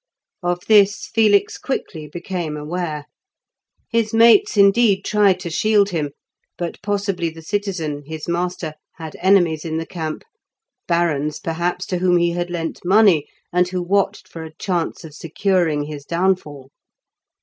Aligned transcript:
Of 0.41 0.61
this 0.67 1.05
Felix 1.05 1.59
quickly 1.59 2.07
became 2.07 2.57
aware. 2.57 3.05
His 3.91 4.15
mates, 4.15 4.57
indeed, 4.57 5.05
tried 5.05 5.39
to 5.41 5.51
shield 5.51 5.89
him; 5.89 6.09
but 6.57 6.81
possibly 6.81 7.29
the 7.29 7.43
citizen, 7.43 8.01
his 8.07 8.27
master, 8.27 8.73
had 8.93 9.15
enemies 9.19 9.63
in 9.63 9.77
the 9.77 9.85
camp, 9.85 10.23
barons, 10.87 11.39
perhaps, 11.39 11.85
to 11.85 11.99
whom 11.99 12.17
he 12.17 12.31
had 12.31 12.49
lent 12.49 12.79
money, 12.83 13.27
and 13.53 13.67
who 13.67 13.83
watched 13.83 14.27
for 14.27 14.43
a 14.43 14.55
chance 14.55 15.03
of 15.03 15.13
securing 15.13 15.83
his 15.83 16.03
downfall. 16.03 16.71